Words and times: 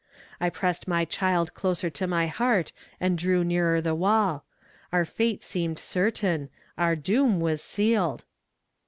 I 0.39 0.49
pressed 0.49 0.87
my 0.87 1.05
child 1.05 1.53
closer 1.53 1.87
to 1.91 2.07
my 2.07 2.25
heart 2.25 2.71
and 2.99 3.19
drew 3.19 3.43
nearer 3.43 3.81
the 3.81 3.93
wall. 3.93 4.43
Our 4.91 5.05
fate 5.05 5.43
seemed 5.43 5.77
certain 5.77 6.49
our 6.75 6.95
doom 6.95 7.39
was 7.39 7.61
sealed. 7.61 8.25